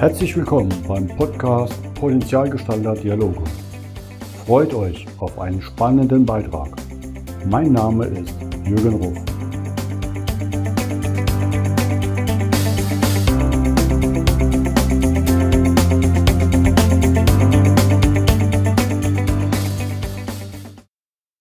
[0.00, 3.44] Herzlich willkommen beim Podcast Potenzialgestalter Dialoge.
[4.46, 6.70] Freut euch auf einen spannenden Beitrag.
[7.44, 8.34] Mein Name ist
[8.64, 9.18] Jürgen Ruf.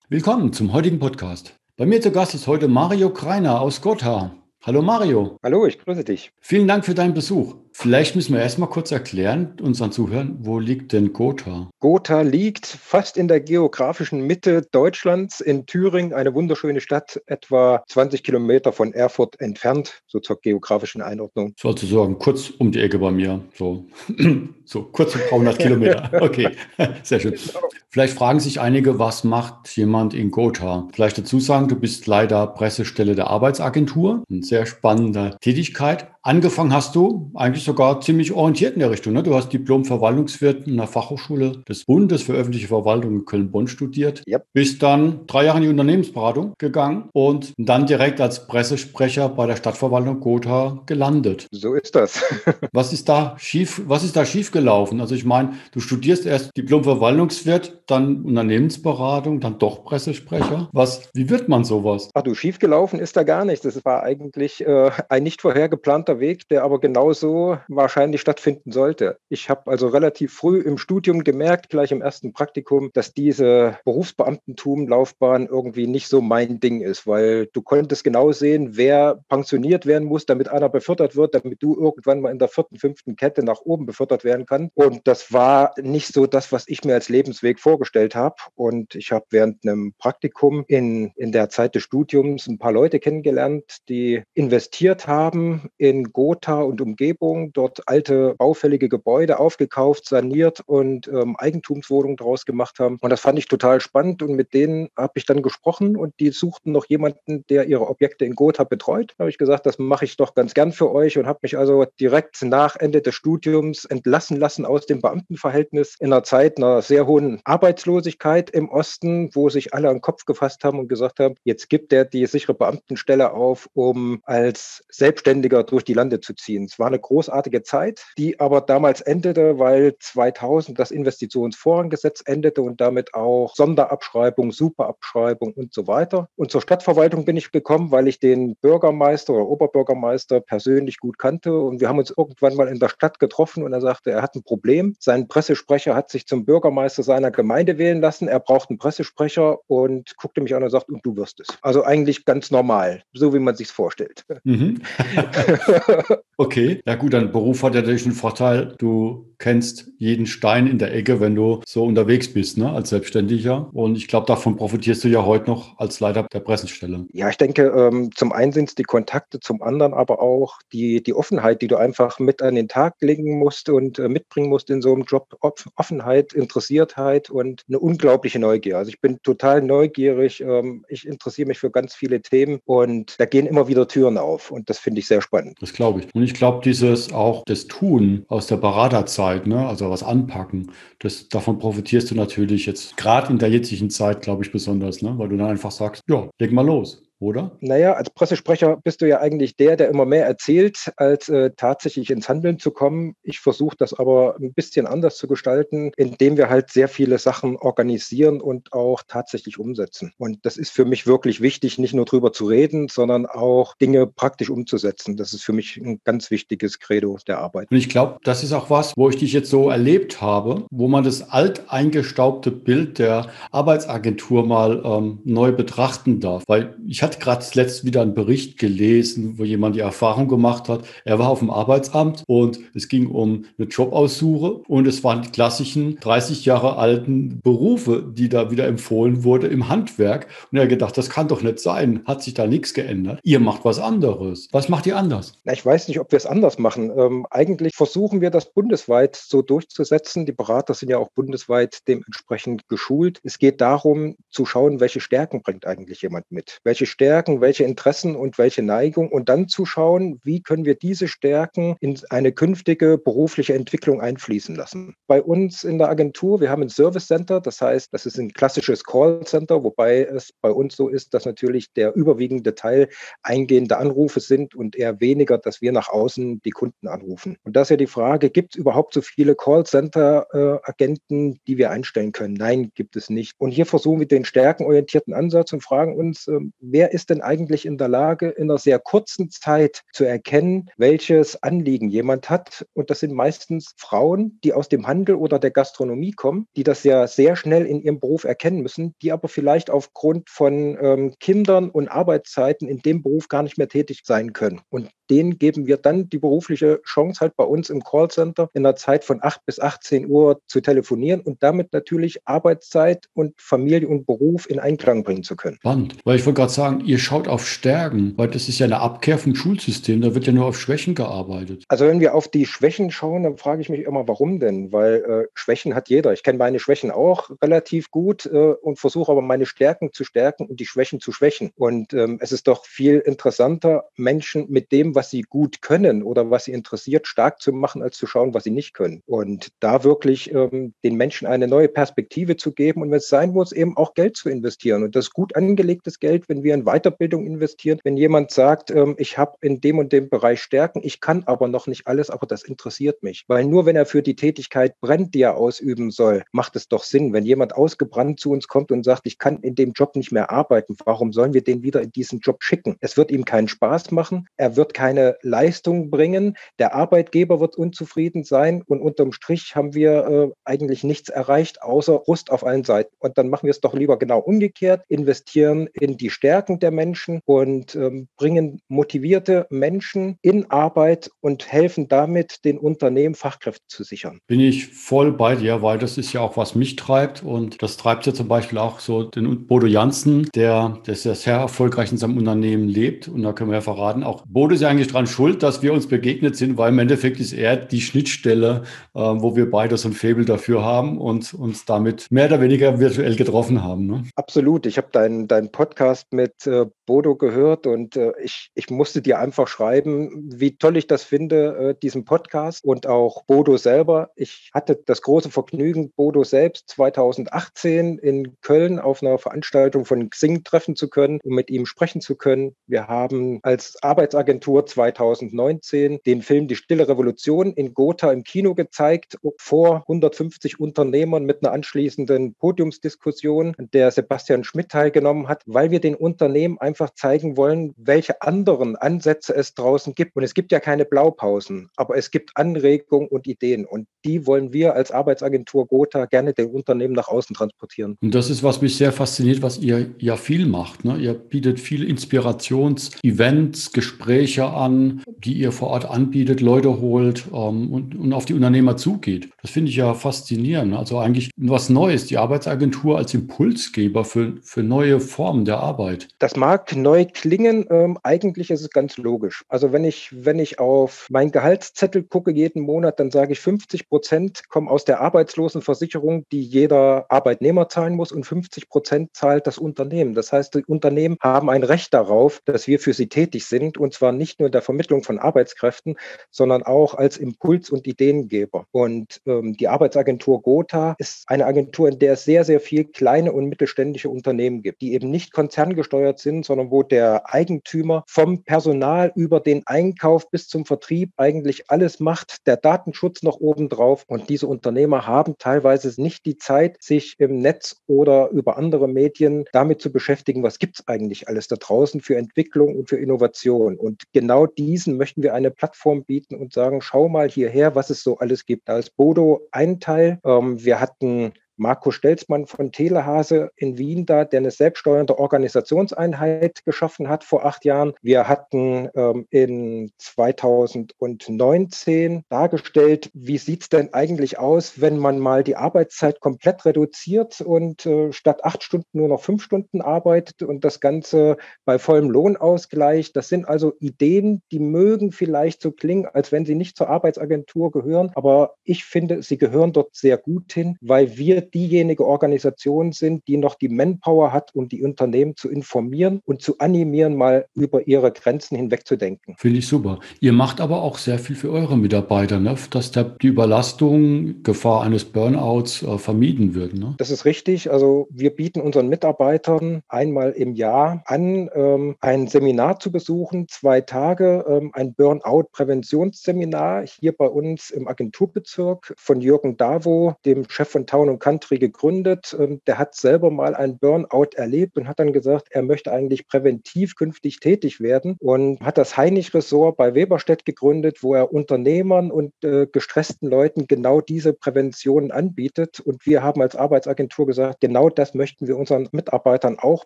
[0.09, 1.57] Willkommen zum heutigen Podcast.
[1.77, 4.35] Bei mir zu Gast ist heute Mario Kreiner aus Gotha.
[4.66, 5.38] Hallo Mario.
[5.41, 6.34] Hallo, ich grüße dich.
[6.41, 7.55] Vielen Dank für deinen Besuch.
[7.81, 11.69] Vielleicht müssen wir erstmal kurz erklären, unseren Zuhörern, wo liegt denn Gotha?
[11.79, 18.21] Gotha liegt fast in der geografischen Mitte Deutschlands in Thüringen, eine wunderschöne Stadt, etwa 20
[18.21, 21.53] Kilometer von Erfurt entfernt, so zur geografischen Einordnung.
[21.57, 23.85] Sozusagen kurz um die Ecke bei mir, so,
[24.66, 26.11] so kurz um 100 Kilometer.
[26.19, 26.49] Okay,
[27.03, 27.35] sehr schön.
[27.35, 27.69] Genau.
[27.91, 30.88] Vielleicht fragen sich einige, was macht jemand in Gotha?
[30.93, 36.08] Vielleicht dazu sagen, du bist leider Pressestelle der Arbeitsagentur, eine sehr spannende Tätigkeit.
[36.22, 39.14] Angefangen hast du eigentlich sogar ziemlich orientiert in der Richtung.
[39.14, 39.23] Ne?
[39.23, 44.23] Du hast Diplom-Verwaltungswirt in der Fachhochschule des Bundes für öffentliche Verwaltung in Köln-Bonn studiert.
[44.28, 44.45] Yep.
[44.52, 49.56] Bist dann drei Jahre in die Unternehmensberatung gegangen und dann direkt als Pressesprecher bei der
[49.56, 51.48] Stadtverwaltung Gotha gelandet.
[51.52, 52.22] So ist das.
[52.73, 55.00] was ist da schief, was ist da schief gelaufen?
[55.00, 60.67] Also ich meine, du studierst erst Diplom-Verwaltungswirt, dann Unternehmensberatung, dann doch Pressesprecher.
[60.73, 62.09] Was, wie wird man sowas?
[62.14, 63.64] Ach du, schief gelaufen ist da gar nichts.
[63.64, 69.19] Das war eigentlich äh, ein nicht vorher geplanter Weg, der aber genauso wahrscheinlich stattfinden sollte.
[69.29, 75.45] Ich habe also relativ früh im Studium gemerkt, gleich im ersten Praktikum, dass diese Berufsbeamtentum-Laufbahn
[75.45, 80.25] irgendwie nicht so mein Ding ist, weil du konntest genau sehen, wer pensioniert werden muss,
[80.25, 83.85] damit einer befördert wird, damit du irgendwann mal in der vierten, fünften Kette nach oben
[83.85, 84.71] befördert werden kann.
[84.73, 88.35] Und das war nicht so das, was ich mir als Lebensweg vorgestellt habe.
[88.55, 92.99] Und ich habe während einem Praktikum in, in der Zeit des Studiums ein paar Leute
[92.99, 101.08] kennengelernt, die investiert haben in Gotha und Umgebung, dort alte baufällige Gebäude aufgekauft, saniert und
[101.08, 102.98] ähm, Eigentumswohnungen daraus gemacht haben.
[103.02, 106.30] Und das fand ich total spannend und mit denen habe ich dann gesprochen und die
[106.30, 109.14] suchten noch jemanden, der ihre Objekte in Gotha betreut.
[109.17, 111.58] Da habe ich gesagt, das mache ich doch ganz gern für euch und habe mich
[111.58, 116.81] also direkt nach Ende des Studiums entlassen lassen aus dem Beamtenverhältnis in einer Zeit einer
[116.81, 121.20] sehr hohen Arbeitslosigkeit im Osten, wo sich alle an den Kopf gefasst haben und gesagt
[121.20, 126.33] haben, jetzt gibt er die sichere Beamtenstelle auf, um als Selbstständiger durch die Lande zu
[126.33, 126.66] ziehen.
[126.66, 132.81] Es war eine großartige Zeit, die aber damals endete, weil 2000 das Investitionsvorranggesetz endete und
[132.81, 136.30] damit auch Sonderabschreibung, Superabschreibung und so weiter.
[136.36, 141.57] Und zur Stadtverwaltung bin ich gekommen, weil ich den Bürgermeister oder Oberbürgermeister persönlich gut kannte
[141.57, 144.36] und wir haben uns irgendwann mal in der Stadt getroffen und er sagte, er hat
[144.36, 144.95] ein Problem.
[145.00, 148.28] Sein Pressesprecher hat sich zum Bürgermeister seiner Gemeinde wählen lassen.
[148.28, 151.48] Er braucht einen Pressesprecher und guckte mich an und sagt, und du wirst es.
[151.62, 154.25] Also eigentlich ganz normal, so wie man sich vorstellt.
[154.44, 154.81] Mhm.
[156.38, 158.75] okay, ja gut, dein Beruf hat ja natürlich einen Vorteil.
[158.78, 163.69] Du kennst jeden Stein in der Ecke, wenn du so unterwegs bist, ne, als Selbstständiger.
[163.74, 167.06] Und ich glaube, davon profitierst du ja heute noch als Leiter der Pressestelle.
[167.13, 171.01] Ja, ich denke, ähm, zum einen sind es die Kontakte, zum anderen aber auch die,
[171.01, 174.69] die Offenheit, die du einfach mit an den Tag legen musst und äh, mitbringen musst
[174.69, 175.28] in so einem Job.
[175.75, 178.78] Offenheit, Interessiertheit und eine unglaubliche Neugier.
[178.78, 180.42] Also ich bin total neugierig.
[180.42, 184.51] Ähm, ich interessiere mich für ganz viele Themen und da gehen immer wieder Türen auf
[184.51, 185.57] und das finde ich sehr spannend.
[185.62, 186.13] Das glaube ich.
[186.13, 191.30] Und ich glaube, dieses auch das Tun aus der Beraterzeit, ne, also was anpacken, das,
[191.30, 195.30] davon profitierst du natürlich jetzt gerade in der jetzigen Zeit, glaube ich, besonders, ne, weil
[195.30, 197.51] du dann einfach sagst, ja, leg mal los oder?
[197.59, 202.09] Naja, als Pressesprecher bist du ja eigentlich der, der immer mehr erzählt, als äh, tatsächlich
[202.09, 203.15] ins Handeln zu kommen.
[203.24, 207.57] Ich versuche das aber ein bisschen anders zu gestalten, indem wir halt sehr viele Sachen
[207.57, 210.13] organisieren und auch tatsächlich umsetzen.
[210.18, 214.07] Und das ist für mich wirklich wichtig, nicht nur drüber zu reden, sondern auch Dinge
[214.07, 215.18] praktisch umzusetzen.
[215.18, 217.69] Das ist für mich ein ganz wichtiges Credo der Arbeit.
[217.69, 220.88] Und ich glaube, das ist auch was, wo ich dich jetzt so erlebt habe, wo
[220.88, 226.44] man das alteingestaubte Bild der Arbeitsagentur mal ähm, neu betrachten darf.
[226.48, 230.70] Weil ich hatte hatte gerade letzt wieder einen Bericht gelesen, wo jemand die Erfahrung gemacht
[230.70, 230.86] hat.
[231.06, 235.30] Er war auf dem Arbeitsamt und es ging um eine Jobaussuche und es waren die
[235.30, 240.28] klassischen 30 Jahre alten Berufe, die da wieder empfohlen wurde im Handwerk.
[240.52, 242.02] Und er hat gedacht, das kann doch nicht sein.
[242.06, 243.20] Hat sich da nichts geändert.
[243.24, 244.48] Ihr macht was anderes.
[244.52, 245.34] Was macht ihr anders?
[245.52, 246.92] Ich weiß nicht, ob wir es anders machen.
[246.96, 250.26] Ähm, eigentlich versuchen wir das bundesweit so durchzusetzen.
[250.26, 253.20] Die Berater sind ja auch bundesweit dementsprechend geschult.
[253.24, 256.60] Es geht darum, zu schauen, welche Stärken bringt eigentlich jemand mit.
[256.64, 261.07] Welche Stärken, welche Interessen und welche Neigung und dann zu schauen, wie können wir diese
[261.07, 264.96] Stärken in eine künftige berufliche Entwicklung einfließen lassen.
[265.07, 268.34] Bei uns in der Agentur, wir haben ein Service Center, das heißt, das ist ein
[268.34, 272.90] klassisches Call Center, wobei es bei uns so ist, dass natürlich der überwiegende Teil
[273.24, 277.38] eingehende Anrufe sind und eher weniger, dass wir nach außen die Kunden anrufen.
[277.44, 281.40] Und da ist ja die Frage, gibt es überhaupt so viele Call Center äh, Agenten,
[281.48, 282.34] die wir einstellen können?
[282.34, 283.36] Nein, gibt es nicht.
[283.40, 287.77] Und hier versuchen wir den stärkenorientierten Ansatz und fragen uns, äh, ist denn eigentlich in
[287.77, 292.65] der Lage, in einer sehr kurzen Zeit zu erkennen, welches Anliegen jemand hat?
[292.74, 296.83] Und das sind meistens Frauen, die aus dem Handel oder der Gastronomie kommen, die das
[296.83, 301.69] ja sehr schnell in ihrem Beruf erkennen müssen, die aber vielleicht aufgrund von ähm, Kindern
[301.69, 304.62] und Arbeitszeiten in dem Beruf gar nicht mehr tätig sein können.
[304.69, 308.75] Und denen geben wir dann die berufliche Chance, halt bei uns im Callcenter in der
[308.75, 314.06] Zeit von 8 bis 18 Uhr zu telefonieren und damit natürlich Arbeitszeit und Familie und
[314.06, 315.57] Beruf in Einklang bringen zu können.
[315.57, 318.80] Spannend, weil ich wollte gerade sagen, ihr schaut auf Stärken, weil das ist ja eine
[318.80, 321.64] Abkehr vom Schulsystem, da wird ja nur auf Schwächen gearbeitet.
[321.68, 324.72] Also wenn wir auf die Schwächen schauen, dann frage ich mich immer, warum denn?
[324.72, 326.14] Weil äh, Schwächen hat jeder.
[326.14, 330.48] Ich kenne meine Schwächen auch relativ gut äh, und versuche aber meine Stärken zu stärken
[330.48, 331.52] und die Schwächen zu schwächen.
[331.56, 336.30] Und ähm, es ist doch viel interessanter, Menschen mit dem, was sie gut können oder
[336.30, 339.04] was sie interessiert, stark zu machen, als zu schauen, was sie nicht können.
[339.06, 343.32] Und da wirklich ähm, den Menschen eine neue Perspektive zu geben und wenn es sein
[343.32, 344.84] muss, eben auch Geld zu investieren.
[344.84, 349.18] Und das gut angelegtes Geld, wenn wir in Weiterbildung investieren, wenn jemand sagt, ähm, ich
[349.18, 352.44] habe in dem und dem Bereich Stärken, ich kann aber noch nicht alles, aber das
[352.44, 353.25] interessiert mich.
[353.27, 356.83] Weil nur wenn er für die Tätigkeit brennt, die er ausüben soll, macht es doch
[356.83, 357.13] Sinn.
[357.13, 360.31] Wenn jemand ausgebrannt zu uns kommt und sagt, ich kann in dem Job nicht mehr
[360.31, 362.77] arbeiten, warum sollen wir den wieder in diesen Job schicken?
[362.81, 368.24] Es wird ihm keinen Spaß machen, er wird keine Leistung bringen, der Arbeitgeber wird unzufrieden
[368.24, 372.94] sein und unterm Strich haben wir äh, eigentlich nichts erreicht, außer Rust auf allen Seiten.
[373.00, 377.22] Und dann machen wir es doch lieber genau umgekehrt, investieren in die Stärken der Menschen
[377.25, 384.19] und ähm, bringen motivierte Menschen in Arbeit und helfen damit, den Unternehmen Fachkräfte zu sichern.
[384.25, 387.78] Bin ich voll bei dir, weil das ist ja auch, was mich treibt und das
[387.78, 392.18] treibt ja zum Beispiel auch so den Bodo Jansen, der, der sehr, erfolgreich in seinem
[392.18, 395.44] Unternehmen lebt und da können wir ja verraten, auch Bodo ist ja eigentlich dran schuld,
[395.44, 398.63] dass wir uns begegnet sind, weil im Endeffekt ist er die Schnittstelle,
[398.96, 402.80] äh, wo wir beide so ein Faible dafür haben und uns damit mehr oder weniger
[402.80, 403.88] virtuell getroffen haben.
[403.88, 404.04] Ne?
[404.16, 404.66] Absolut.
[404.66, 409.19] Ich habe deinen dein Podcast mit äh, Bodo gehört und äh, ich, ich musste dir
[409.19, 414.09] einfach schreiben, wie toll ich das finde, äh, diesen Podcast und auch Bodo selber.
[414.15, 420.44] Ich hatte das große Vergnügen, Bodo selbst 2018 in Köln auf einer Veranstaltung von Xing
[420.44, 422.56] treffen zu können, um mit ihm sprechen zu können.
[422.65, 429.19] Wir haben als Arbeitsagentur 2019 den Film Die Stille Revolution in Gotha im Kino gezeigt,
[429.38, 435.94] vor 150 Unternehmern mit einer anschließenden Podiumsdiskussion, der Sebastian Schmidt teilgenommen hat, weil wir den
[435.94, 436.29] Unternehmen
[436.60, 440.16] einfach zeigen wollen, welche anderen Ansätze es draußen gibt.
[440.16, 443.66] Und es gibt ja keine Blaupausen, aber es gibt Anregungen und Ideen.
[443.66, 447.98] Und die wollen wir als Arbeitsagentur Gotha gerne den Unternehmen nach außen transportieren.
[448.02, 450.86] Und das ist, was mich sehr fasziniert, was ihr ja viel macht.
[450.86, 450.98] Ne?
[450.98, 457.96] Ihr bietet viele Inspirations-Events, Gespräche an, die ihr vor Ort anbietet, Leute holt ähm, und,
[457.96, 459.30] und auf die Unternehmer zugeht.
[459.42, 460.74] Das finde ich ja faszinierend.
[460.75, 466.08] Also eigentlich was Neues, die Arbeitsagentur als Impulsgeber für, für neue Formen der Arbeit.
[466.19, 469.45] Das mag neu klingen, ähm, eigentlich ist es ganz logisch.
[469.48, 473.88] Also wenn ich, wenn ich auf meinen Gehaltszettel gucke jeden Monat, dann sage ich 50
[473.88, 479.58] Prozent kommen aus der Arbeitslosenversicherung, die jeder Arbeitnehmer zahlen muss und 50 Prozent zahlt das
[479.58, 480.13] Unternehmen.
[480.13, 483.94] Das heißt, die Unternehmen haben ein Recht darauf, dass wir für sie tätig sind und
[483.94, 485.96] zwar nicht nur in der Vermittlung von Arbeitskräften,
[486.32, 488.65] sondern auch als Impuls- und Ideengeber.
[488.72, 493.32] Und ähm, die Arbeitsagentur Gotha ist eine Agentur, in der es sehr, sehr viel kleine
[493.32, 499.12] und mittelständische Unternehmen gibt, die eben nicht konzerngesteuert sind, sondern wo der Eigentümer vom Personal
[499.16, 504.06] über den Einkauf bis zum Vertrieb eigentlich alles macht, der Datenschutz noch obendrauf.
[504.08, 509.46] Und diese Unternehmer haben teilweise nicht die Zeit, sich im Netz oder über andere Medien
[509.51, 513.78] damit zu beschäftigen, was gibt es eigentlich alles da draußen für Entwicklung und für Innovation.
[513.78, 518.04] Und genau diesen möchten wir eine Plattform bieten und sagen, schau mal hierher, was es
[518.04, 518.70] so alles gibt.
[518.70, 520.20] Da ist Bodo ein Teil.
[520.24, 527.10] Ähm, wir hatten Marco Stelzmann von Telehase in Wien da, der eine selbststeuernde Organisationseinheit geschaffen
[527.10, 527.94] hat vor acht Jahren.
[528.01, 535.44] Wir hatten ähm, in 2019 dargestellt, wie sieht es denn eigentlich aus, wenn man mal
[535.44, 540.63] die Arbeitszeit komplett reduziert und äh, statt acht Stunden nur noch fünf Stunden arbeitet und
[540.63, 541.36] das Ganze
[541.66, 543.12] bei vollem Lohnausgleich.
[543.12, 547.72] Das sind also Ideen, die mögen vielleicht so klingen, als wenn sie nicht zur Arbeitsagentur
[547.72, 553.27] gehören, aber ich finde, sie gehören dort sehr gut hin, weil wir diejenige Organisation sind,
[553.27, 557.88] die noch die Manpower hat, um die Unternehmen zu informieren und zu animieren, mal über
[557.88, 559.36] ihre Grenzen hinwegzudenken.
[559.38, 560.00] Finde ich super.
[560.20, 562.56] Ihr macht aber auch sehr viel für eure Mitarbeiter, ne?
[562.72, 566.74] dass der, die Überlastung, Gefahr eines Burnouts äh, vermieden wird.
[566.74, 566.96] Ne?
[566.98, 567.72] Das ist richtig.
[567.72, 573.82] Also wir bieten unseren Mitarbeitern einmal im Jahr an, ähm, ein Seminar zu besuchen, zwei
[573.82, 580.86] Tage, ähm, ein Burnout-Präventionsseminar hier bei uns im Agenturbezirk von Jürgen Davo, dem Chef von
[580.86, 582.36] Town und Country, gegründet.
[582.39, 586.27] Ähm, der hat selber mal ein Burnout erlebt und hat dann gesagt, er möchte eigentlich
[586.27, 592.34] präventiv künftig tätig werden und hat das Heinrich-Ressort bei Weberstedt gegründet, wo er Unternehmern und
[592.43, 595.79] äh, gestressten Leuten genau diese Prävention anbietet.
[595.79, 599.86] Und wir haben als Arbeitsagentur gesagt, genau das möchten wir unseren Mitarbeitern auch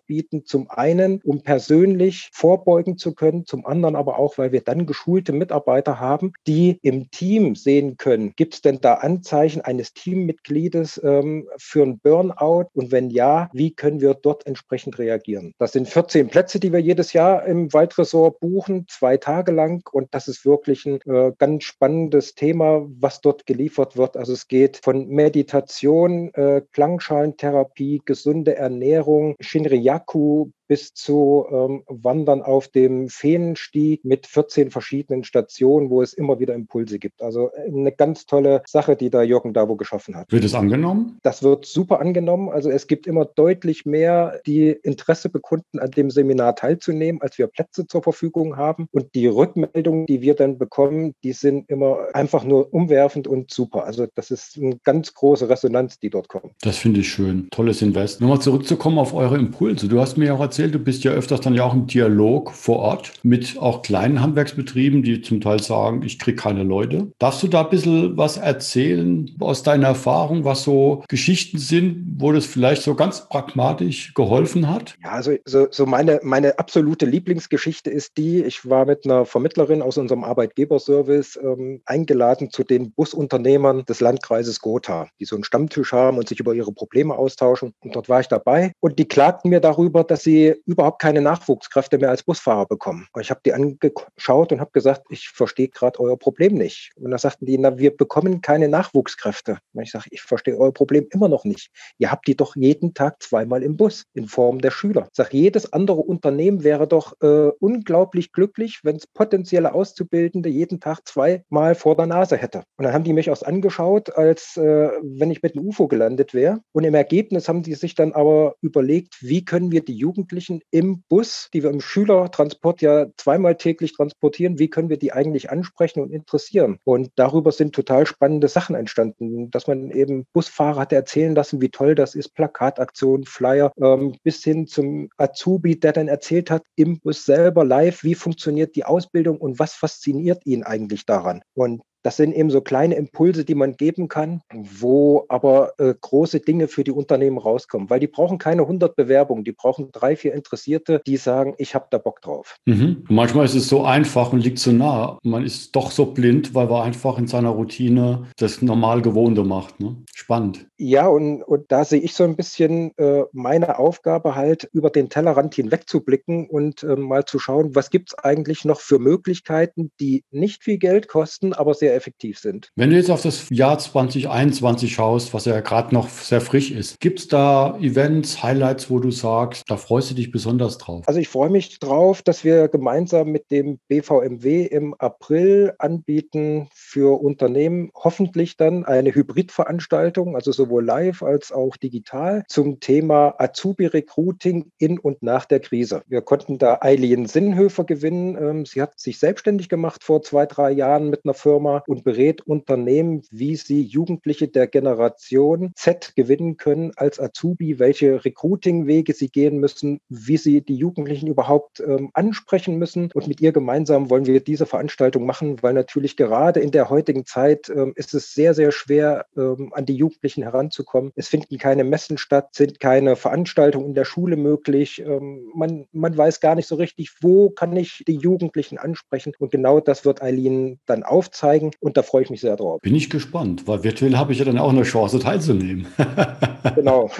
[0.00, 0.44] bieten.
[0.44, 5.32] Zum einen, um persönlich vorbeugen zu können, zum anderen aber auch, weil wir dann geschulte
[5.32, 11.43] Mitarbeiter haben, die im Team sehen können, gibt es denn da Anzeichen eines Teammitgliedes ähm,
[11.56, 12.68] für ein Burnout?
[12.74, 15.52] Und wenn ja, wie können wir dort entsprechend reagieren?
[15.58, 19.82] Das sind 14 Plätze, die wir jedes Jahr im Waldressort buchen, zwei Tage lang.
[19.92, 24.16] Und das ist wirklich ein äh, ganz spannendes Thema, was dort geliefert wird.
[24.16, 32.68] Also es geht von Meditation, äh, Klangschalentherapie, gesunde Ernährung, Shinryaku bis zu ähm, Wandern auf
[32.68, 37.22] dem Feenstieg mit 14 verschiedenen Stationen, wo es immer wieder Impulse gibt.
[37.22, 40.30] Also äh, eine ganz tolle Sache, die da Jürgen Davo geschaffen hat.
[40.30, 41.18] Wird es angenommen?
[41.22, 42.48] Das wird super angenommen.
[42.48, 47.46] Also es gibt immer deutlich mehr, die Interesse bekunden, an dem Seminar teilzunehmen, als wir
[47.46, 48.88] Plätze zur Verfügung haben.
[48.92, 53.84] Und die Rückmeldungen, die wir dann bekommen, die sind immer einfach nur umwerfend und super.
[53.84, 56.52] Also das ist eine ganz große Resonanz, die dort kommt.
[56.62, 57.48] Das finde ich schön.
[57.50, 58.20] Tolles Invest.
[58.20, 59.88] Nochmal zurückzukommen auf eure Impulse.
[59.88, 62.52] Du hast mir ja auch erzählt, du bist ja öfters dann ja auch im Dialog
[62.52, 67.10] vor Ort mit auch kleinen Handwerksbetrieben, die zum Teil sagen, ich kriege keine Leute.
[67.18, 72.30] Darfst du da ein bisschen was erzählen aus deiner Erfahrung, was so Geschichten sind, wo
[72.30, 74.94] das vielleicht so ganz pragmatisch geholfen hat?
[75.02, 79.82] Ja, also so, so meine, meine absolute Lieblingsgeschichte ist die, ich war mit einer Vermittlerin
[79.82, 85.92] aus unserem Arbeitgeberservice ähm, eingeladen zu den Busunternehmern des Landkreises Gotha, die so einen Stammtisch
[85.92, 87.74] haben und sich über ihre Probleme austauschen.
[87.80, 91.98] Und dort war ich dabei und die klagten mir darüber, dass sie überhaupt keine Nachwuchskräfte
[91.98, 93.06] mehr als Busfahrer bekommen.
[93.12, 96.92] Und ich habe die angeschaut und habe gesagt, ich verstehe gerade euer Problem nicht.
[96.96, 99.58] Und da sagten die, na, wir bekommen keine Nachwuchskräfte.
[99.72, 101.70] Und ich sage, ich verstehe euer Problem immer noch nicht.
[101.98, 105.08] Ihr habt die doch jeden Tag zweimal im Bus in Form der Schüler.
[105.10, 110.80] Ich sage, jedes andere Unternehmen wäre doch äh, unglaublich glücklich, wenn es potenzielle Auszubildende jeden
[110.80, 112.64] Tag zweimal vor der Nase hätte.
[112.76, 116.34] Und dann haben die mich auch angeschaut, als äh, wenn ich mit einem UFO gelandet
[116.34, 116.60] wäre.
[116.72, 120.33] Und im Ergebnis haben die sich dann aber überlegt, wie können wir die Jugendlichen
[120.70, 125.50] im Bus, die wir im Schülertransport ja zweimal täglich transportieren, wie können wir die eigentlich
[125.50, 126.78] ansprechen und interessieren?
[126.84, 131.70] Und darüber sind total spannende Sachen entstanden, dass man eben Busfahrer hat erzählen lassen, wie
[131.70, 137.00] toll das ist, Plakataktionen, Flyer, ähm, bis hin zum Azubi, der dann erzählt hat, im
[137.00, 141.42] Bus selber live, wie funktioniert die Ausbildung und was fasziniert ihn eigentlich daran.
[141.54, 146.40] Und das sind eben so kleine Impulse, die man geben kann, wo aber äh, große
[146.40, 150.34] Dinge für die Unternehmen rauskommen, weil die brauchen keine 100 Bewerbungen, die brauchen drei, vier
[150.34, 152.56] Interessierte, die sagen, ich habe da Bock drauf.
[152.66, 153.04] Mhm.
[153.08, 155.18] Manchmal ist es so einfach und liegt so nah.
[155.22, 159.80] Man ist doch so blind, weil man einfach in seiner Routine das normal Gewohnte macht.
[159.80, 159.96] Ne?
[160.14, 160.66] Spannend.
[160.76, 165.08] Ja, und, und da sehe ich so ein bisschen äh, meine Aufgabe halt, über den
[165.08, 168.98] Tellerrand hinweg zu blicken und äh, mal zu schauen, was gibt es eigentlich noch für
[168.98, 172.70] Möglichkeiten, die nicht viel Geld kosten, aber sehr effektiv sind.
[172.76, 177.00] Wenn du jetzt auf das Jahr 2021 schaust, was ja gerade noch sehr frisch ist,
[177.00, 181.04] gibt es da Events, Highlights, wo du sagst, da freust du dich besonders drauf?
[181.06, 187.20] Also ich freue mich drauf, dass wir gemeinsam mit dem BVMW im April anbieten für
[187.20, 194.98] Unternehmen hoffentlich dann eine Hybridveranstaltung, also sowohl live als auch digital zum Thema Azubi-Recruiting in
[194.98, 196.02] und nach der Krise.
[196.08, 198.36] Wir konnten da Eileen Sinnhöfer gewinnen.
[198.36, 202.42] Ähm, sie hat sich selbstständig gemacht vor zwei, drei Jahren mit einer Firma und berät
[202.42, 209.58] Unternehmen, wie sie Jugendliche der Generation Z gewinnen können als Azubi, welche Recruiting-Wege sie gehen
[209.58, 213.10] müssen, wie sie die Jugendlichen überhaupt ähm, ansprechen müssen.
[213.14, 217.24] Und mit ihr gemeinsam wollen wir diese Veranstaltung machen, weil natürlich gerade in der heutigen
[217.26, 221.12] Zeit ähm, ist es sehr, sehr schwer, ähm, an die Jugendlichen heranzukommen.
[221.16, 225.00] Es finden keine Messen statt, sind keine Veranstaltungen in der Schule möglich.
[225.00, 229.32] Ähm, man, man weiß gar nicht so richtig, wo kann ich die Jugendlichen ansprechen.
[229.38, 232.80] Und genau das wird Eileen dann aufzeigen und da freue ich mich sehr drauf.
[232.80, 235.86] Bin ich gespannt, weil virtuell habe ich ja dann auch eine Chance teilzunehmen.
[236.74, 237.10] genau.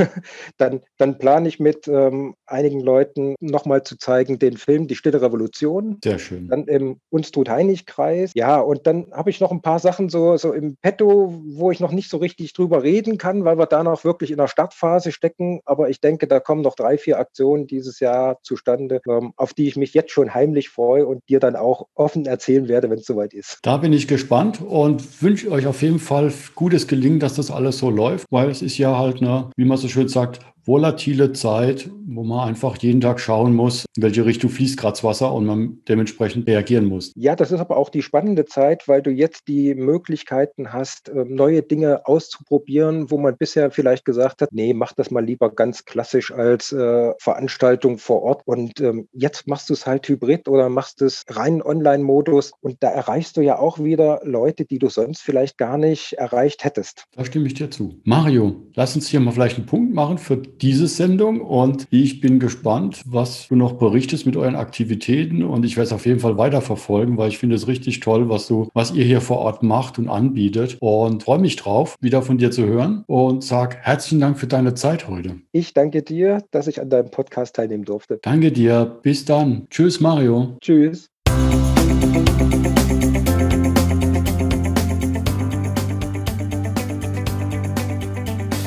[0.56, 5.20] Dann, dann plane ich mit ähm, einigen Leuten nochmal zu zeigen den Film Die Stille
[5.20, 5.98] Revolution.
[6.02, 6.48] Sehr schön.
[6.48, 8.32] Dann im Unstrut-Heinig-Kreis.
[8.34, 11.80] Ja, und dann habe ich noch ein paar Sachen so, so im Petto, wo ich
[11.80, 15.12] noch nicht so richtig drüber reden kann, weil wir da noch wirklich in der Startphase
[15.12, 15.60] stecken.
[15.64, 19.68] Aber ich denke, da kommen noch drei, vier Aktionen dieses Jahr zustande, ähm, auf die
[19.68, 23.06] ich mich jetzt schon heimlich freue und dir dann auch offen erzählen werde, wenn es
[23.06, 23.58] soweit ist.
[23.62, 27.78] Da bin ich gespannt und wünsche euch auf jeden Fall gutes Gelingen, dass das alles
[27.78, 31.90] so läuft, weil es ist ja halt eine, wie man so schön sagt, volatile Zeit,
[32.06, 35.46] wo man einfach jeden Tag schauen muss, in welche Richtung fließt gerade das Wasser und
[35.46, 37.12] man dementsprechend reagieren muss.
[37.16, 41.34] Ja, das ist aber auch die spannende Zeit, weil du jetzt die Möglichkeiten hast, ähm,
[41.34, 45.84] neue Dinge auszuprobieren, wo man bisher vielleicht gesagt hat, nee, mach das mal lieber ganz
[45.84, 48.42] klassisch als äh, Veranstaltung vor Ort.
[48.46, 52.88] Und ähm, jetzt machst du es halt hybrid oder machst es rein Online-Modus und da
[52.88, 57.04] erreichst du ja auch wieder Leute, die du sonst vielleicht gar nicht erreicht hättest.
[57.14, 58.00] Da stimme ich dir zu.
[58.04, 62.38] Mario, lass uns hier mal vielleicht einen Punkt machen für diese Sendung und ich bin
[62.38, 66.38] gespannt, was du noch berichtest mit euren Aktivitäten und ich werde es auf jeden Fall
[66.38, 69.98] weiterverfolgen, weil ich finde es richtig toll, was du, was ihr hier vor Ort macht
[69.98, 74.38] und anbietet und freue mich drauf, wieder von dir zu hören und sag herzlichen Dank
[74.38, 75.36] für deine Zeit heute.
[75.52, 78.18] Ich danke dir, dass ich an deinem Podcast teilnehmen durfte.
[78.22, 78.98] Danke dir.
[79.02, 79.66] Bis dann.
[79.70, 80.56] Tschüss, Mario.
[80.60, 81.10] Tschüss.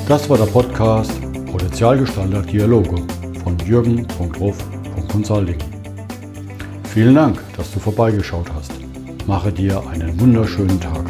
[0.08, 1.27] Das war der Podcast
[1.78, 2.96] Potenzialgestalter Dialoge
[3.44, 5.60] von jürgen.ruf.consulting.
[6.92, 8.72] Vielen Dank, dass du vorbeigeschaut hast.
[9.28, 11.07] Mache dir einen wunderschönen Tag.